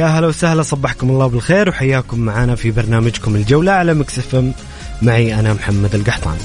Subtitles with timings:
[0.00, 4.52] يا هلا وسهلا صبحكم الله بالخير وحياكم معنا في برنامجكم الجولة على مكسفم
[5.02, 6.36] معي أنا محمد القحطان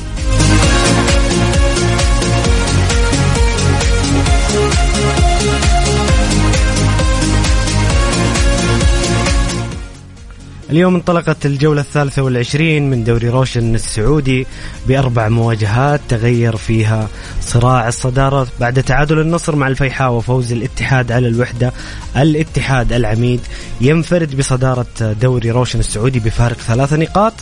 [10.75, 14.47] اليوم انطلقت الجولة الثالثة والعشرين من دوري روشن السعودي
[14.87, 17.07] بأربع مواجهات تغير فيها
[17.41, 21.73] صراع الصدارة بعد تعادل النصر مع الفيحاء وفوز الاتحاد على الوحدة.
[22.17, 23.39] الاتحاد العميد
[23.81, 24.85] ينفرد بصدارة
[25.21, 27.33] دوري روشن السعودي بفارق ثلاثة نقاط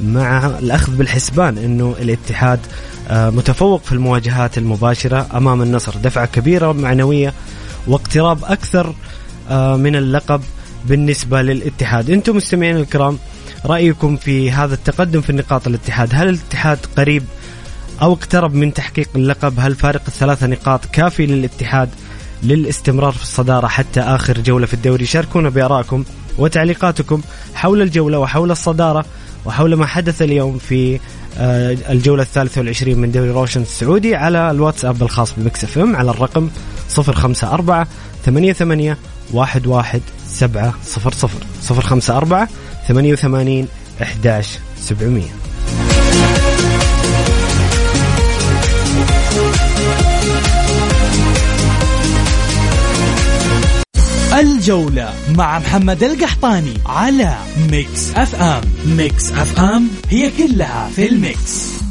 [0.00, 2.60] مع الأخذ بالحسبان أنه الاتحاد
[3.08, 5.96] آه، متفوق في المواجهات المباشرة أمام النصر.
[5.96, 7.32] دفعة كبيرة معنوية
[7.86, 8.94] واقتراب أكثر
[9.50, 10.42] آه، من اللقب.
[10.84, 12.10] بالنسبة للاتحاد.
[12.10, 13.18] أنتم مستمعين الكرام
[13.66, 16.10] رأيكم في هذا التقدم في النقاط الاتحاد.
[16.12, 17.22] هل الاتحاد قريب
[18.02, 21.88] أو اقترب من تحقيق اللقب؟ هل فارق الثلاثة نقاط كافي للاتحاد
[22.42, 26.04] للاستمرار في الصدارة حتى آخر جولة في الدوري؟ شاركونا بآرائكم
[26.38, 27.20] وتعليقاتكم
[27.54, 29.04] حول الجولة وحول الصدارة
[29.44, 31.00] وحول ما حدث اليوم في
[31.38, 36.10] آه، الجولة الثالثة والعشرين من دوري روشن السعودي على الواتساب الخاص ب Mix FM على
[36.10, 36.48] الرقم
[36.98, 37.86] 054
[38.26, 38.96] 88
[39.34, 42.48] 11 سبعة صفر صفر صفر خمسة أربعة
[42.88, 43.68] ثمانية وثمانين
[44.02, 45.30] إحداش سبعمية.
[54.40, 57.34] الجولة مع محمد القحطاني على
[57.70, 58.60] Mix FM.
[58.86, 61.85] Mix FM هي كلها في ال mix.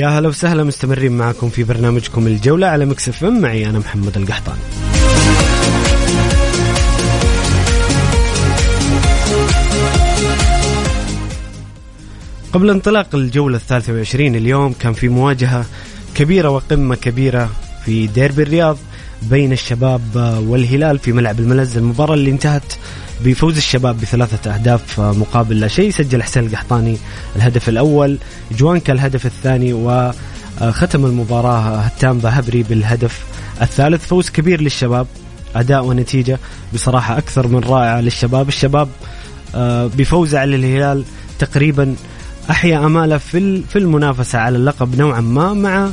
[0.00, 3.40] يا هلا وسهلا مستمرين معكم في برنامجكم الجولة على Mix FM.
[3.40, 4.58] معي أنا محمد القحطاني.
[12.52, 15.64] قبل انطلاق الجولة الثالثة والعشرين اليوم كان في مواجهة
[16.14, 17.50] كبيرة وقمة كبيرة
[17.84, 18.76] في ديربي الرياض
[19.22, 20.02] بين الشباب
[20.48, 21.76] والهلال في ملعب الملز.
[21.76, 22.72] المباراة اللي انتهت
[23.24, 26.96] بفوز الشباب بثلاثة أهداف مقابل لا شيء سجل حسين القحطاني
[27.36, 28.18] الهدف الأول
[28.58, 33.24] جوانكا الهدف الثاني وختم المباراة هتام بهبري بالهدف
[33.62, 34.06] الثالث.
[34.06, 35.06] فوز كبير للشباب
[35.56, 36.38] أداء ونتيجة
[36.74, 38.48] بصراحة أكثر من رائعة للشباب.
[38.48, 38.88] الشباب
[39.54, 41.04] آه، بفوزه على الهلال
[41.38, 41.94] تقريبا
[42.50, 45.92] أحيا أماله في في المنافسة على اللقب نوعا ما مع آه،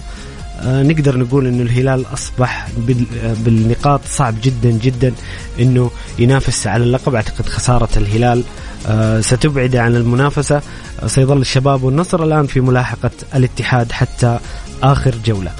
[0.66, 5.13] نقدر نقول إنه الهلال أصبح آه، بالنقاط صعب جدا جدا
[5.59, 7.16] إنه ينافس على اللقب.
[7.16, 8.44] أعتقد خسارة الهلال
[8.88, 10.62] آه، ستبعد عن المنافسة.
[11.06, 14.40] سيظل الشباب والنصر الآن في ملاحقة الاتحاد حتى
[14.84, 15.51] آخر جولة.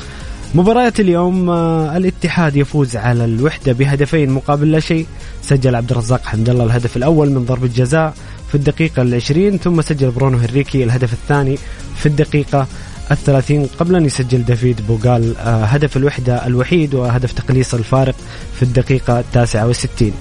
[0.56, 5.06] مباريات اليوم الاتحاد يفوز على الوحدة بهدفين مقابل لا شيء.
[5.41, 8.14] سجل عبد الرزاق حمد الله الهدف الأول من ضربة جزاء
[8.50, 11.58] في الدقيقة العشرين ثم سجل برونو هنريكي الهدف الثاني
[11.97, 12.67] في الدقيقة
[13.12, 18.16] الثلاثين قبل أن يسجل دافيد بوغال آه، هدف الوحدة الوحيد وهدف تقليص الفارق
[18.56, 20.14] في الدقيقة التاسعة والستين.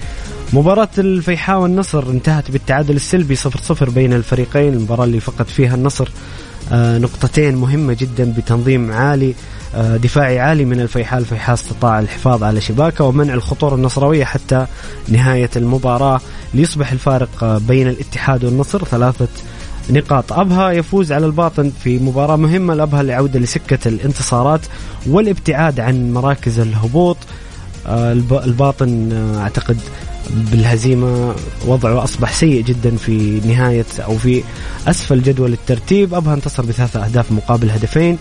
[0.53, 6.09] مباراة الفيحاء والنصر انتهت بالتعادل السلبي 0-0 بين الفريقين المباراة اللي فقد فيها النصر
[6.73, 9.35] آه، نقطتين مهمة جدا بتنظيم عالي
[9.75, 11.21] آه، دفاعي عالي من الفيحاء.
[11.21, 14.67] الفيحاء استطاع الحفاظ على شباكة ومنع الخطورة النصراوية حتى
[15.09, 16.21] نهاية المباراة
[16.55, 18.85] ليصبح الفارق بين الاتحاد والنصر.
[18.85, 19.29] ثلاثة
[19.91, 20.33] نقاط.
[20.33, 22.75] أبها يفوز على الباطن في مباراة مهمة.
[22.75, 24.61] لأبها لعودة لسكة الانتصارات
[25.06, 27.17] والابتعاد عن مراكز الهبوط.
[27.87, 28.12] آه،
[28.44, 29.79] الباطن آه، أعتقد
[30.31, 31.35] بالهزيمة
[31.67, 34.43] وضعه أصبح سيء جدا في نهاية أو في
[34.88, 36.15] أسفل جدول الترتيب.
[36.15, 38.19] أبها انتصر بثلاثة أهداف مقابل هدفين.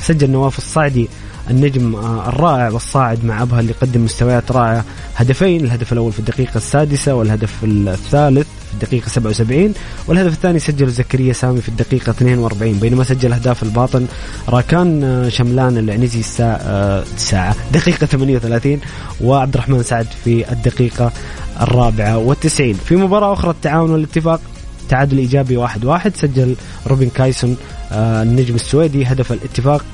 [0.00, 1.08] سجل نواف الصعدي
[1.50, 4.84] النجم آه، الرائع والصاعد مع أبها اللي قدم مستويات رائعة.
[5.16, 9.74] هدفين الهدف الأول في الدقيقة السادسة والهدف الثالث في الدقيقة 77
[10.08, 14.06] والهدف الثاني سجل زكريا سامي في الدقيقة 42 بينما سجل أهداف الباطن
[14.48, 18.80] راكان آه، شملان العنزي الساعة آه، ساعة دقيقة 38
[19.20, 21.12] وعبد الرحمن سعد في الدقيقة
[21.60, 22.74] الرابعة والتسعين.
[22.74, 24.40] في مباراة أخرى التعاون والاتفاق
[24.88, 26.56] تعادل إيجابي واحد واحد سجل
[26.86, 27.56] روبن كايسون
[27.92, 29.04] النجم السويدي.
[29.04, 29.84] هدف الاتفاق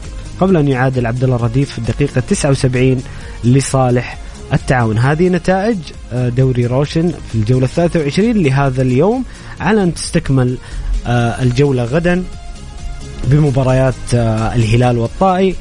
[0.43, 3.03] قبل أن يعادل عبد الله الرديف في الدقيقة 79
[3.45, 4.19] لصالح
[4.53, 4.99] التعاون.
[4.99, 5.79] هذه نتائج
[6.13, 9.25] آه، دوري روشن في الجولة 23 لهذا اليوم
[9.61, 10.59] على أن تستكمل
[11.07, 12.25] آه، الجولة غدا
[13.25, 15.55] بمباريات آه، الهلال والطائي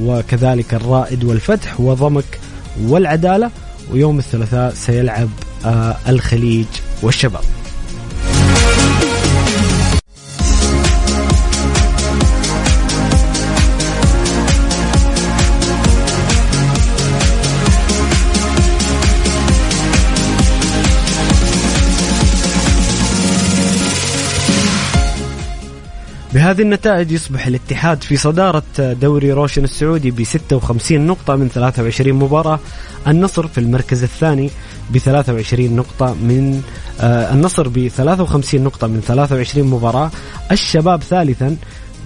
[0.00, 2.40] وكذلك الرائد والفتح وضمك
[2.82, 3.50] والعدالة
[3.92, 5.28] ويوم الثلاثاء سيلعب
[6.08, 6.66] الخليج
[7.02, 7.57] والشباب.
[26.48, 32.58] بهذه النتائج يصبح الاتحاد في صدارة دوري روشن السعودي ب 56 نقطة من 23 مباراة.
[33.06, 34.50] النصر في المركز الثاني
[34.90, 36.62] ب 23 نقطة من
[37.00, 40.10] آه النصر ب 53 نقطة من 23 مباراة.
[40.52, 41.56] الشباب ثالثا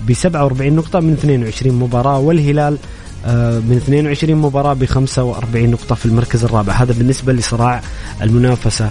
[0.06, 2.18] ب 47 نقطة من 22 مباراة.
[2.18, 2.78] والهلال
[3.26, 6.72] آه من 22 مباراة ب 45 نقطة في المركز الرابع.
[6.72, 7.80] هذا بالنسبة لصراع
[8.22, 8.90] المنافسة.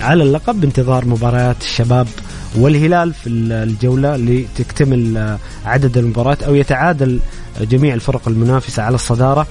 [0.00, 2.08] على اللقب بانتظار مباريات الشباب
[2.56, 7.20] والهلال في الجولة لتكتمل عدد المباريات أو يتعادل
[7.60, 9.46] جميع الفرق المنافسة على الصدارة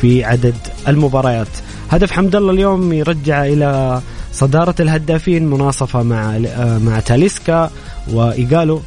[0.00, 0.54] في عدد
[0.88, 1.48] المباريات.
[1.90, 4.00] هدف حمد الله اليوم يرجع إلى
[4.32, 6.38] صدارة الهدافين مناصفة مع
[6.78, 7.70] مع تاليسكا
[8.12, 8.82] وإيجالو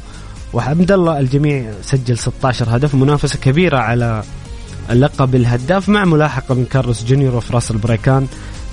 [0.52, 4.22] وحمد الله الجميع سجل 16 هدف منافسة كبيرة على
[4.90, 8.26] اللقب الهداف مع ملاحقة من كارلوس جونيور وفراس البريكان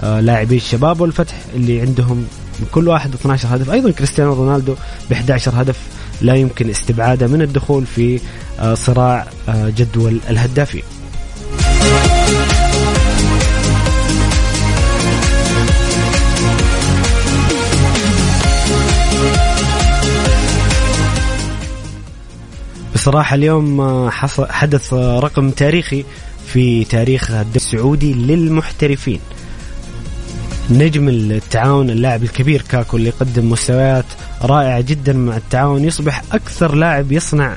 [0.03, 2.25] آه، لاعبي الشباب والفتح اللي عندهم
[2.71, 3.69] كل واحد 12 هدف.
[3.69, 4.75] أيضا كريستيانو رونالدو
[5.09, 5.79] ب 11 هدف
[6.21, 8.19] لا يمكن استبعاده من الدخول في
[8.59, 10.83] آه، صراع آه، جدول الهدافين.
[22.93, 24.09] بصراحة اليوم
[24.49, 26.05] حدث رقم تاريخي
[26.47, 29.19] في تاريخ الدوري السعودي للمحترفين.
[30.69, 34.05] نجم التعاون اللاعب الكبير كاكو اللي يقدم مستويات
[34.41, 37.55] رائعة جدا مع التعاون يصبح أكثر لاعب يصنع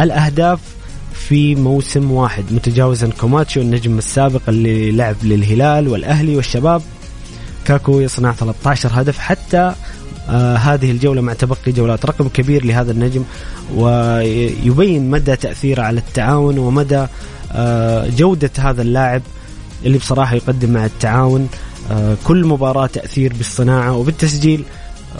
[0.00, 0.60] الأهداف
[1.14, 6.82] في موسم واحد متجاوزا كوماتشو النجم السابق اللي لعب للهلال والأهلي والشباب.
[7.64, 9.72] كاكو يصنع 13 هدف حتى
[10.28, 13.24] آه هذه الجولة مع تبقي جولات رقم كبير لهذا النجم
[13.74, 17.06] ويبين مدى تأثيره على التعاون ومدى
[17.52, 19.22] آه جودة هذا اللاعب
[19.84, 21.48] اللي بصراحة يقدم مع التعاون.
[21.52, 21.67] آه،
[22.24, 24.64] كل مباراة تأثير بالصناعة وبالتسجيل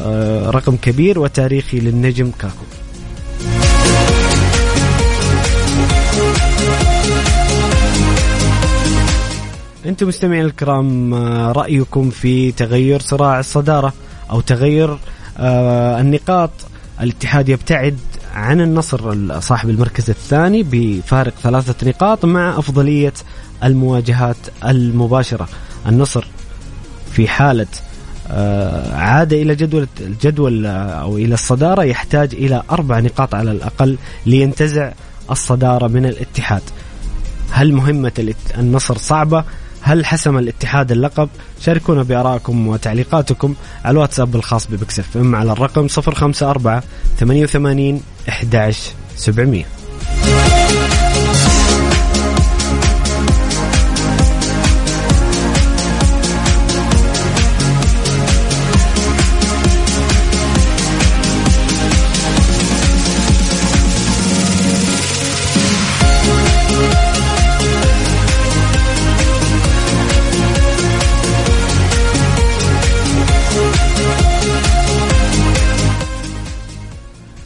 [0.01, 2.65] آه، رقم كبير وتاريخي للنجم كاكو.
[9.87, 13.93] أنتم مستمعين الكرام آه، رأيكم في تغير صراع الصدارة
[14.31, 14.99] أو تغير
[16.01, 16.51] النقاط.
[17.01, 17.99] الاتحاد يبتعد
[18.35, 23.13] عن النصر صاحب المركز الثاني بفارق ثلاثة نقاط مع أفضلية
[23.65, 25.49] المواجهات المباشرة.
[25.87, 26.27] النصر
[27.13, 27.67] في حالة
[28.31, 33.99] آه، عاد إلى جدول الجدول آه، أو إلى الصدارة يحتاج إلى أربع نقاط على الأقل
[34.27, 34.93] لينتزع
[35.31, 36.63] الصدارة من الاتحاد
[37.51, 39.45] هل مهمة النصر صعبة؟
[39.81, 41.29] هل حسم الاتحاد اللقب؟
[41.61, 46.81] شاركونا بآرائكم وتعليقاتكم على الواتساب الخاص ببكسف إم على الرقم 054
[47.19, 49.65] 88 11 700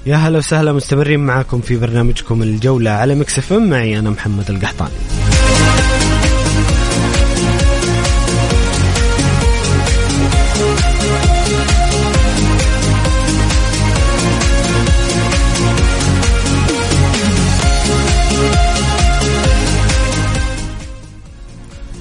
[0.07, 4.91] يا هلا وسهلا مستمرين معاكم في برنامجكم الجولة على Mix FM معي أنا محمد القحطاني.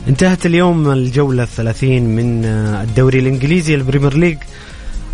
[0.08, 4.38] انتهت اليوم الجولة الثلاثين من الدوري الإنجليزي البريمير ليج.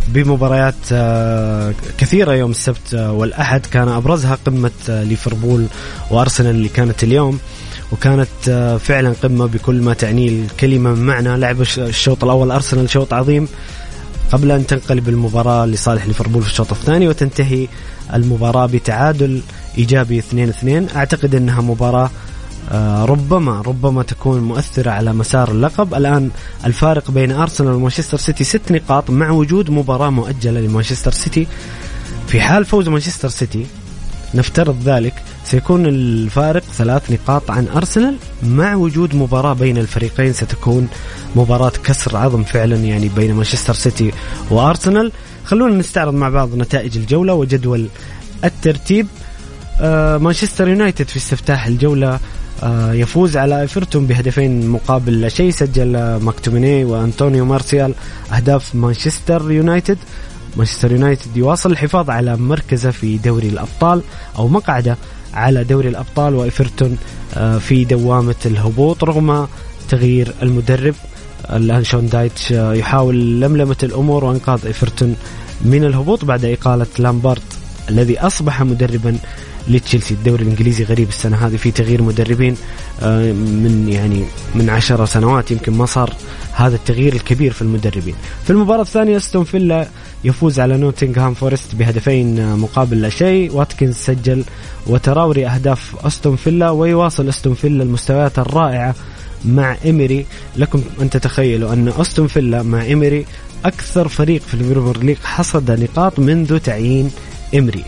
[0.07, 3.65] بمباريات آه، كثيرة يوم السبت آه، والأحد.
[3.65, 5.65] كان أبرزها قمة ليفربول
[6.11, 7.39] وأرسنال اللي كانت اليوم
[7.91, 13.47] وكانت فعلا قمة بكل ما تعنيه الكلمة من معنى لعب الشوط الأول أرسنال شوط عظيم.
[14.31, 17.67] قبل أن تنقلب المباراة لصالح ليفربول في الشوط الثاني وتنتهي
[18.13, 19.41] المباراة بتعادل
[19.77, 22.09] إيجابي 2-2 أعتقد أنها مباراة آه،
[23.05, 25.93] ربما ربما تكون مؤثرة على مسار اللقب.
[25.93, 26.29] الآن
[26.65, 31.47] الفارق بين أرسنال ومانشستر سيتي ست نقاط مع وجود مباراة مؤجلة لمانشستر سيتي.
[32.27, 33.65] في حال فوز مانشستر سيتي
[34.33, 35.13] نفترض ذلك
[35.45, 40.33] سيكون الفارق ثلاث نقاط عن أرسنال مع وجود مباراة بين الفريقين.
[40.33, 40.87] ستكون
[41.35, 44.11] مباراة كسر عظم فعلا يعني بين مانشستر سيتي
[44.49, 45.11] وأرسنال.
[45.45, 47.87] خلونا نستعرض مع بعض نتائج الجولة وجدول
[48.43, 49.07] الترتيب.
[49.81, 52.19] آه مانشستر يونايتد في استفتاح الجولة آه
[52.91, 57.93] يفوز على إيفرتون بهدفين مقابل لا شيء سجل ماكتوميني وأنطونيو مارسيال
[58.33, 59.97] أهداف مانشستر يونايتد.
[60.57, 64.01] مانشستر يونايتد يواصل الحفاظ على مركزه في دوري الأبطال
[64.37, 64.97] أو مقعده
[65.33, 66.97] على دوري الأبطال وإيفرتون
[67.35, 69.47] آه في دوامة الهبوط رغم
[69.89, 70.95] تغيير المدرب.
[71.49, 75.15] الآن شون دايتش آه، يحاول لملمة الأمور وإنقاذ إيفرتون
[75.61, 77.41] من الهبوط بعد إقالة لامبارد
[77.89, 79.17] الذي أصبح مدربا
[79.69, 80.13] لتشيلسي.
[80.13, 82.55] الدوري الإنجليزي غريب السنة هذه في تغيير مدربين
[83.01, 84.23] آه، من يعني
[84.55, 86.13] من عشر سنوات يمكن ما صار
[86.53, 88.15] هذا التغيير الكبير في المدربين.
[88.43, 89.87] في المباراة الثانية أستون فيلا
[90.23, 93.53] يفوز على نوتنغهام فورست بهدفين آه، مقابل لا شيء.
[93.53, 94.43] واتكنز سجل
[94.87, 98.95] وتراوري أهداف أستون فيلا ويواصل أستون فيلا المستويات الرائعة
[99.45, 100.25] مع إيميري.
[100.55, 103.25] لكم أن تتخيلوا أن أستون فيلا مع إيميري
[103.65, 107.11] أكثر فريق في البريمير ليج حصد نقاط منذ تعيين
[107.53, 107.83] إيمري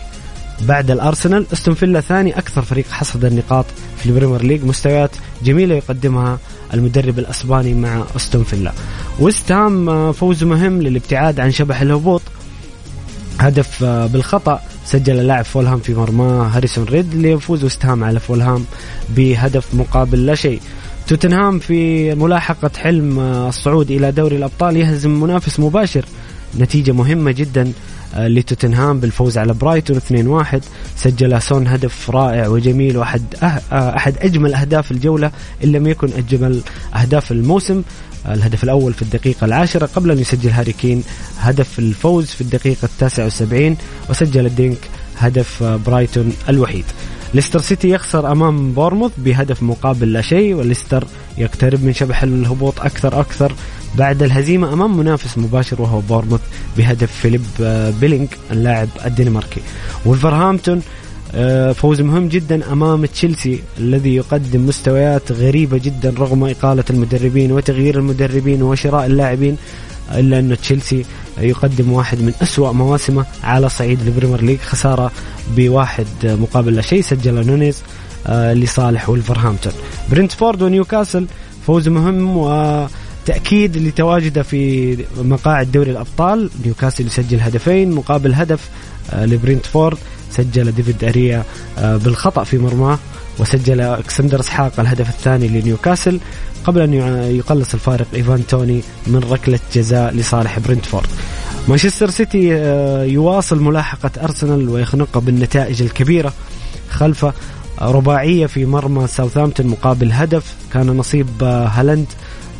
[0.68, 3.64] بعد الأرسنال أستون فيلا ثاني أكثر فريق حصد النقاط
[3.98, 4.64] في البريمير ليج.
[4.64, 5.10] مستويات
[5.44, 6.38] جميلة يقدمها
[6.74, 8.72] المدرب الأسباني مع أستون فيلا.
[9.20, 12.22] ويست هام آه، فوز مهم للابتعاد عن شبح الهبوط.
[13.40, 18.64] هدف آه، بالخطأ سجل اللاعب فولهام في مرماه هاريسون ريد ليفوز ويست هام على فولهام
[19.16, 20.60] بهدف مقابل لا شيء.
[21.06, 26.04] توتنهام في ملاحقة حلم آه، الصعود إلى دوري الأبطال يهزم منافس مباشر.
[26.58, 27.72] نتيجة مهمة جدا
[28.16, 30.00] لتوتنهام بالفوز على برايتون
[30.44, 30.58] 2-1
[30.96, 35.30] سجل سون هدف رائع وجميل واحد أه آه، أحد أجمل أهداف الجولة
[35.64, 36.60] إن لم يكن أجمل
[36.94, 37.82] أهداف الموسم.
[38.26, 41.02] آه، الهدف الأول في الدقيقة العاشرة قبل أن يسجل هاري كين
[41.38, 43.76] هدف الفوز في التاسعة والسبعين
[44.10, 44.78] وسجل دينك
[45.18, 46.84] هدف برايتون الوحيد.
[47.34, 51.04] ليستر سيتي يخسر أمام بورنموث بهدف مقابل لا شيء وليستر
[51.38, 53.52] يقترب من شبح الهبوط أكثر أكثر.
[53.98, 56.40] بعد الهزيمة أمام منافس مباشر وهو بورنموث
[56.76, 59.60] بهدف فيليب آه، بيلينغ اللاعب الدنماركي.
[60.04, 60.82] ولفرهامبتون
[61.34, 67.98] آه، فوز مهم جدا أمام تشيلسي الذي يقدم مستويات غريبة جدا رغم إقالة المدربين وتغيير
[67.98, 69.56] المدربين وشراء اللاعبين
[70.14, 71.04] إلا انه تشيلسي
[71.38, 75.10] يقدم واحد من أسوأ مواسمه على صعيد البريمير ليج خسارة
[75.56, 77.82] بواحد مقابل لا شيء سجل نونيز
[78.26, 79.72] آه، لصالح ولفرهامبتون
[80.10, 81.26] برنتفورد ونيوكاسل
[81.66, 82.86] فوز مهم و
[83.30, 88.68] تأكيد لتواجده في مقاعد دوري الأبطال نيوكاسل يسجل هدفين مقابل هدف
[89.10, 89.98] آه، لبرينتفورد
[90.30, 91.44] سجل ديفيد رايا
[91.78, 92.98] آه، بالخطأ في مرماه
[93.38, 96.20] وسجل ألكسندر إسحاق الهدف الثاني لنيوكاسل
[96.64, 96.94] قبل أن
[97.36, 101.06] يقلص الفارق إيفان توني من ركلة جزاء لصالح برنتفورد.
[101.68, 106.32] مانشستر سيتي آه، يواصل ملاحقة أرسنال ويخنقه بالنتائج الكبيرة
[106.90, 107.32] خلفة
[107.82, 112.06] رباعية في مرمى ساوثامبتون مقابل هدف كان نصيب هالند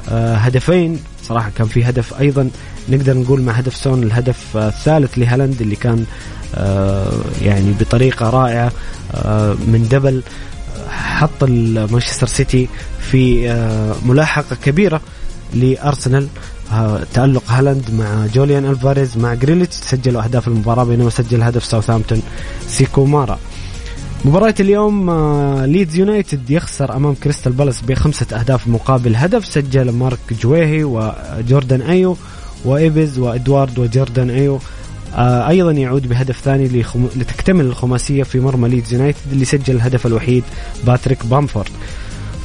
[0.09, 0.99] هدفين.
[1.23, 2.50] صراحة كان في هدف أيضا
[2.88, 6.04] نقدر نقول مع هدف سون الهدف الثالث لهالند اللي كان
[6.54, 8.73] آه، يعني بطريقة رائعة
[9.14, 10.23] آه، من double
[10.88, 11.45] kick
[11.90, 12.69] مانشستر سيتي
[13.00, 13.52] في
[14.04, 15.00] ملاحقة كبيرة
[15.54, 16.28] لأرسنال.
[17.14, 22.23] تألق هالاند مع جوليان ألفاريز مع جريليتش سجلوا أهداف المباراة بينما سجل هدف ساوثامبتون
[22.69, 23.38] سيكو مارا.
[24.25, 30.19] مباراة اليوم آه، ليدز يونايتد يخسر أمام كريستال بالاس بخمسة أهداف مقابل هدف سجل مارك
[30.43, 32.17] جويهي وجوردن أيو
[32.64, 34.59] وإيزي وادوارد وجوردن أيو.
[35.15, 36.85] آه، أيضا يعود بهدف ثاني
[37.17, 40.45] لتكتمل الخماسية في مرمى ليدز يونايتد اللي سجل الهدف الوحيد
[40.87, 41.71] باتريك بامفورد.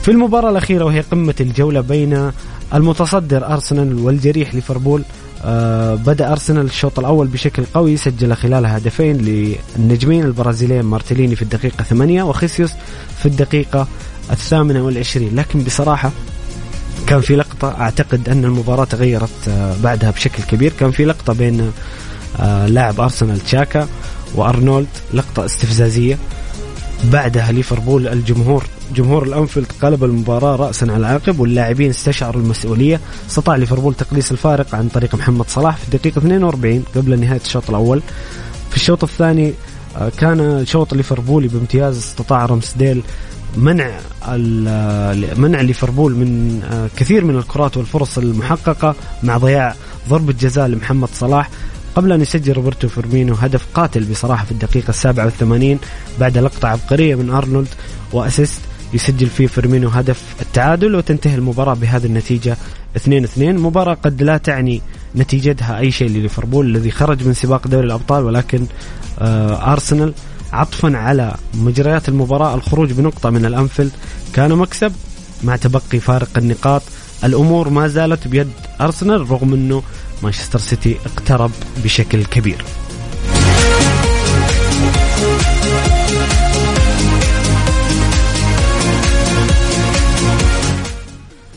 [0.01, 2.31] في المباراة الأخيرة وهي قمة الجولة بين
[2.73, 5.03] المتصدر أرسنال والجريح ليفربول
[5.45, 11.83] آه بدأ أرسنال الشوط الأول بشكل قوي سجل خلالها هدفين للنجمين البرازيليين مارتيليني في الدقيقة
[11.83, 12.71] 8 وخيسيوس
[13.19, 13.87] في الدقيقة
[14.31, 15.35] الثامنة والعشرين.
[15.35, 16.11] لكن بصراحة
[17.07, 20.73] كان في لقطة أعتقد أن المباراة تغيرت آه بعدها بشكل كبير.
[20.79, 21.71] كان في لقطة بين
[22.39, 23.87] آه لاعب أرسنال تشاكا
[24.35, 26.17] وأرنولد لقطة استفزازية
[27.03, 28.63] بعدها ليفربول الجمهور
[28.95, 32.99] جمهور الأنفيلد قلب المباراة رأسا على عقب واللاعبين استشعروا المسؤولية.
[33.29, 38.01] استطاع ليفربول تقليص الفارق عن طريق محمد صلاح في الدقيقة 42 قبل نهاية الشوط الأول.
[38.69, 39.53] في الشوط الثاني
[39.97, 43.03] آه، كان شوط ليفربولي بامتياز استطاع رمسديل
[43.57, 43.91] منع
[45.37, 49.75] منع ليفربول من آه، كثير من الكرات والفرص المحققة مع ضياع
[50.09, 51.49] ضربة جزاء لمحمد صلاح.
[51.95, 55.79] قبل أن يسجل روبرتو فيرمينو هدف قاتل بصراحة في الدقيقة السابعة والثمانين
[56.19, 57.67] بعد لقطة عبقرية من أرنولد
[58.13, 58.61] و assist.
[58.93, 62.57] يسجل فيه فيرمينو هدف التعادل وتنتهي المباراة بهذه النتيجة
[62.97, 64.81] 2-2 مباراة قد لا تعني
[65.15, 68.65] نتيجتها أي شيء لليفربول الذي خرج من سباق دوري الأبطال ولكن
[69.19, 70.13] آه أرسنال
[70.53, 73.91] عطفا على مجريات المباراة الخروج بنقطة من الأنفيلد.
[74.33, 74.93] كان مكسب
[75.43, 76.81] مع تبقي فارق النقاط.
[77.23, 78.51] الأمور ما زالت بيد
[78.81, 79.83] أرسنال رغم أنه
[80.23, 81.51] مانشستر سيتي اقترب
[81.83, 82.65] بشكل كبير.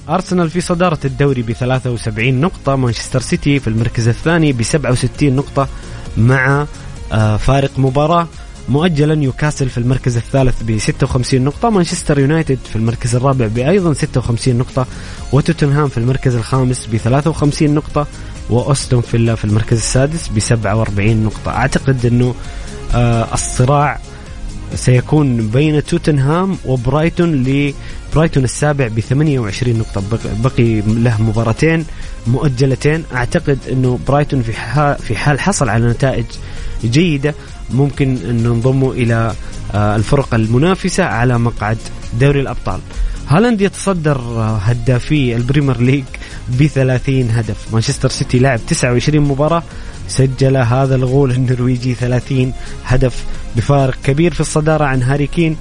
[0.09, 5.69] أرسنال في صدارة الدوري ب 73 نقطة مانشستر سيتي في المركز الثاني ب 67 نقطة
[6.17, 6.67] مع
[7.13, 8.29] آه، فارق مباراة.
[8.69, 14.57] مؤجلا نيوكاسل في المركز الثالث ب 56 نقطة مانشستر يونايتد في المركز الرابع بأيضا 56
[14.57, 14.87] نقطة
[15.33, 18.07] وتوتنهام في المركز الخامس ب 53 نقطة
[18.51, 21.51] وأستون فيلا في المركز السادس ب 47 نقطة.
[21.51, 22.35] أعتقد أنه
[22.95, 24.01] آه الصراع
[24.75, 27.33] سيكون بين توتنهام وبرايتون
[28.13, 30.03] لبرايتون السابع ب 28 نقطة.
[30.43, 31.85] بقي له مباراتين
[32.27, 33.05] مؤجلتين.
[33.15, 34.53] أعتقد أنه برايتون في
[35.03, 36.25] في حال حصل على نتائج
[36.85, 37.35] جيدة
[37.71, 39.35] ممكن أن ننضم إلى
[39.75, 41.79] آه، الفرق المنافسة على مقعد
[42.21, 42.81] دوري الأبطال.
[43.29, 46.05] هالاند يتصدر آه، هدافي البريمير ليج
[46.49, 47.57] ب 30 هدف.
[47.73, 49.63] مانشستر سيتي لعب 29 مباراة
[50.09, 52.53] سجل هذا الغول النرويجي 30
[52.85, 53.25] هدف
[53.57, 55.57] بفارق كبير في الصدارة عن هاري كين.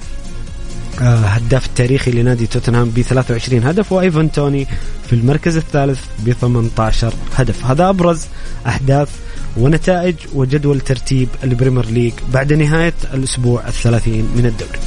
[1.02, 4.66] هداف التاريخي لنادي توتنهام ب 23 هدف وايفان توني
[5.06, 7.64] في المركز الثالث ب 18 هدف.
[7.64, 8.26] هذا أبرز
[8.66, 9.08] احداث
[9.56, 14.78] ونتائج وجدول ترتيب البريمير ليج بعد نهاية الأسبوع الثلاثين من الدوري.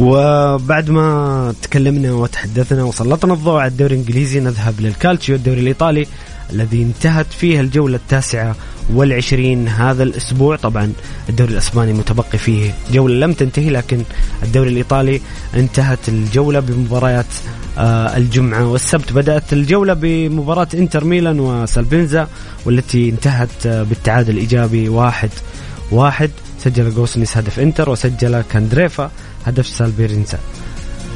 [0.00, 6.06] وبعد ما تكلمنا وتحدثنا وسلطنا الضوء على الدوري الإنجليزي نذهب للكالتشيو الدوري الإيطالي
[6.52, 8.56] الذي انتهت فيه الجولة التاسعة
[8.94, 10.56] والعشرين هذا الأسبوع.
[10.56, 10.92] طبعا
[11.28, 14.02] الدوري الأسباني متبقي فيه جولة لم تنتهي لكن
[14.42, 15.20] الدوري الإيطالي
[15.54, 17.26] انتهت الجولة بمباريات
[17.78, 19.12] آه الجمعة والسبت.
[19.12, 22.28] بدأت الجولة بمباراة إنتر ميلان وسالبنزا
[22.66, 25.30] والتي انتهت آه بالتعادل الإيجابي واحد
[25.90, 26.30] واحد.
[26.64, 29.10] سجل جوسنيس هدف إنتر وسجل كاندريفا
[29.46, 30.38] هدف سالبيرينزا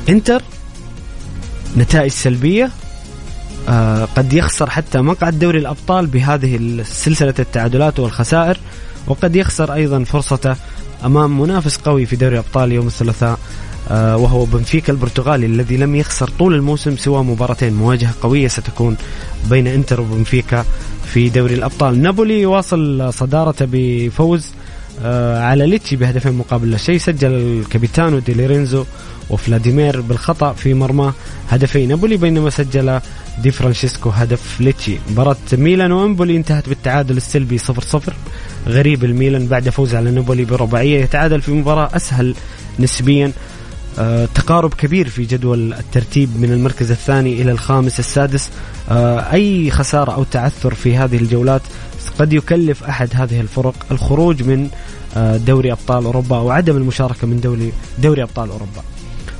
[0.09, 0.43] إنتر
[1.77, 2.71] نتائج سلبية
[3.69, 8.59] آه قد يخسر حتى مقعد دوري الأبطال بهذه سلسله التعادلات والخسائر
[9.07, 10.57] وقد يخسر أيضا فرصته
[11.05, 13.39] أمام منافس قوي في دوري الأبطال يوم الثلاثاء
[13.91, 17.75] آه وهو بنفيكا البرتغالي الذي لم يخسر طول الموسم سوى مباراتين.
[17.75, 18.97] مواجهة قوية ستكون
[19.51, 20.65] بين إنتر وبنفيكا
[21.05, 22.03] في دوري الأبطال.
[22.03, 24.47] نابولي يواصل صدارته بفوز
[25.39, 28.85] على ليتشي بهدفين مقابل لا شيء سجل الكابيتانو دي لورينزو
[29.31, 31.13] وفلاديمير بالخطأ في مرمى
[31.51, 33.01] هدفي نابولي بينما سجل
[33.43, 34.99] دي فرانشيسكو هدف ليتشي.
[35.11, 37.63] مباراة ميلان وامبولي انتهت بالتعادل السلبي 0-0
[38.69, 42.35] غريب الميلان بعد فوز على نابولي برباعية يتعادل في مباراة أسهل
[42.79, 43.33] نسبيا.
[43.99, 48.51] آه تقارب كبير في جدول الترتيب من المركز الثاني إلى الخامس السادس.
[48.91, 51.63] آه أي خسارة أو تعثر في هذه الجولات
[52.19, 54.69] قد يكلف أحد هذه الفرق الخروج من
[55.17, 58.83] آه دوري أبطال أوروبا أو عدم المشاركة من دوري دوري أبطال أوروبا.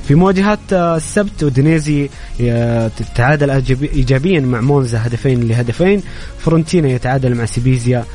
[0.07, 2.09] في مواجهات آه، السبت ودينيزي
[2.41, 3.49] آه، تعادل
[3.93, 6.03] ايجابيا مع مونزا هدفين لهدفين.
[6.39, 8.05] فرونتينا يتعادل مع سيبيزيا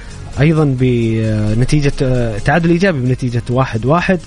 [0.40, 1.92] أيضا بنتيجه
[2.44, 4.18] تعادل إيجابي بنتيجة واحد واحد.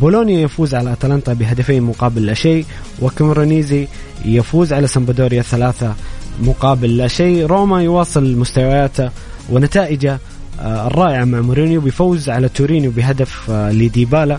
[0.00, 2.64] بولونيا يفوز على أتلانتا بهدفين مقابل لا شيء
[3.02, 3.88] وكامرونيزي
[4.24, 5.94] يفوز على سامبدوريا ثلاثة
[6.42, 7.46] مقابل لا شيء.
[7.46, 9.10] روما يواصل مستوياته
[9.52, 10.18] ونتائجه
[10.60, 14.38] الرائعة مع مورينيو بفوز على تورينيو بهدف لديبالا.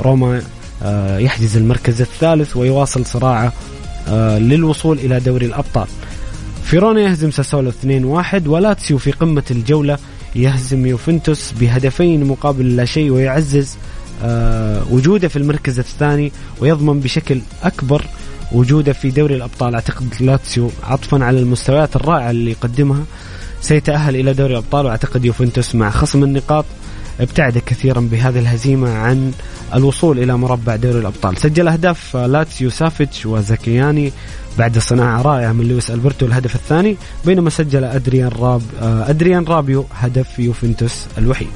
[0.00, 0.42] روما
[0.82, 3.52] آه، يحجز المركز الثالث ويواصل صراعه
[4.08, 5.86] آه، للوصول إلى دوري الأبطال.
[6.64, 9.98] فيرونا يهزم ساسولو 2-1 ولاتسيو في قمة الجولة
[10.36, 13.76] يهزم يوفنتوس بهدفين مقابل لا شيء ويعزز
[14.24, 18.04] آه، وجوده في المركز الثاني ويضمن بشكل أكبر
[18.52, 19.74] وجوده في دوري الأبطال.
[19.74, 23.04] أعتقد لاتسيو عطفا على المستويات الرائعة اللي يقدمها.
[23.60, 26.64] سيتأهل إلى دوري الأبطال وأعتقد يوفنتوس مع خصم النقاط.
[27.20, 29.32] ابتعد كثيرا بهذه الهزيمة عن
[29.74, 31.38] الوصول إلى مربع دوري الأبطال.
[31.38, 34.12] سجل أهداف لاتسيو سافيتش وزكاني
[34.58, 40.38] بعد صناعة رائعة من لويس ألبرتو الهدف الثاني بينما سجل أدريان راب أدريان رابيو هدف
[40.38, 41.52] يوفنتوس الوحيد.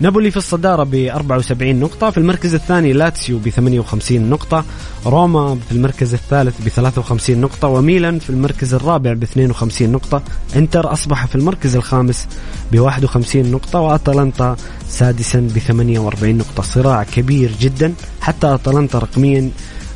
[0.00, 4.64] نابولي في الصدارة ب 74 نقطة في المركز الثاني لاتسيو ب 58 نقطة
[5.06, 10.22] روما في المركز الثالث ب 53 نقطة وميلان في المركز الرابع ب 52 نقطة
[10.56, 12.26] إنتر أصبح في المركز الخامس
[12.72, 14.56] ب 51 نقطة وأتلانتا
[14.88, 16.62] سادسا ب 48 نقطة.
[16.62, 19.50] صراع كبير جدا حتى أتلانتا رقميا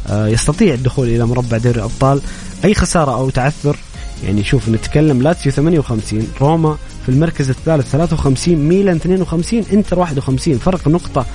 [0.09, 2.21] آه، يستطيع الدخول إلى مربع دوري الأبطال.
[2.65, 3.77] أي خسارة أو تعثر؟
[4.25, 10.89] يعني شوف نتكلم لاتسيو 58 روما في المركز الثالث 53 ميلان 52 انتر 51 فرق
[10.89, 11.27] نقطة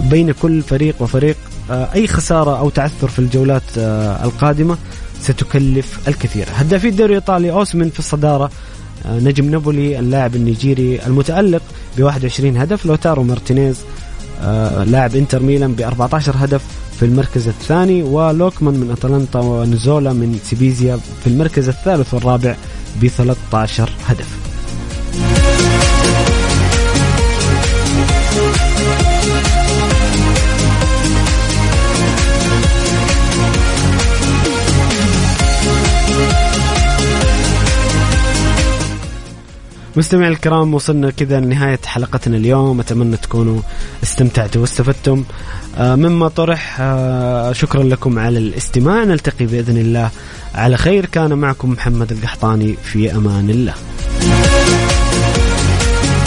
[0.00, 1.36] بين كل فريق وفريق.
[1.70, 4.76] آه، أي خسارة أو تعثر في الجولات آه، القادمة
[5.20, 6.46] ستكلف الكثير.
[6.54, 8.50] هدافي الدوري الإيطالي أوسمن في الصدارة
[9.06, 11.62] آه، نجم نابولي اللاعب النيجيري المتألق
[11.98, 12.86] ب 21 هدف.
[12.86, 13.80] لوتارو مارتينيز
[14.86, 16.62] لاعب إنتر ميلان ب 14 هدف
[16.98, 18.02] في المركز الثاني.
[18.02, 22.56] ولوكمان من أتلانتا ونزولا من سبيزيا في المركز الثالث والرابع
[23.00, 24.41] ب 13 هدف.
[39.96, 42.80] مستمعي الكرام وصلنا كذا لنهاية حلقتنا اليوم.
[42.80, 43.60] أتمنى تكونوا
[44.02, 45.24] استمتعتوا واستفدتم.
[45.78, 49.04] آه، مما طرح آه، شكرا لكم على الاستماع.
[49.04, 50.10] نلتقي بإذن الله.
[50.54, 52.74] على خير كان معكم محمد القحطاني.
[52.84, 53.74] في أمان الله.